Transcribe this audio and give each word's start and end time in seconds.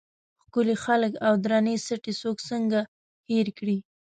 ښکلي 0.45 0.75
خلک 0.83 1.13
او 1.27 1.33
درنې 1.43 1.75
سټې 1.85 2.13
څوک 2.21 2.37
څنګه 2.49 2.79
هېر 3.29 3.47
کړي. 3.57 3.77